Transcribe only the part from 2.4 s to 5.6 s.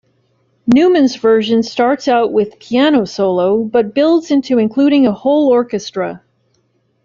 piano solo, but builds into including a whole